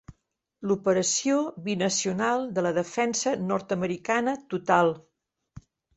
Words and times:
L"operació 0.67 1.35
binacional 1.67 2.47
de 2.55 2.63
la 2.69 2.71
Defensa 2.79 3.35
nord-americana 3.53 4.35
total. 4.55 4.91